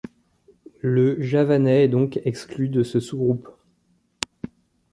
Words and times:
Le 0.79 1.21
javanais 1.21 1.83
est 1.83 1.87
donc 1.87 2.19
exclu 2.25 2.69
de 2.69 2.81
ce 2.81 2.99
sous-groupe. 2.99 3.47